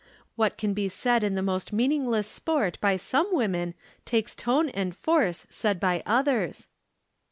What 0.35 0.57
can 0.57 0.73
be 0.73 0.89
said 0.89 1.23
in 1.23 1.35
the 1.35 1.43
most 1.43 1.71
meaningless 1.71 2.27
sport 2.27 2.79
by 2.81 2.95
some 2.95 3.27
women 3.35 3.75
takes 4.03 4.33
tone 4.35 4.69
and 4.69 4.95
force 4.95 5.45
said 5.47 5.79
by 5.79 6.01
others." 6.07 6.69